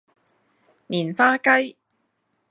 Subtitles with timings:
[0.87, 1.77] 棉花雞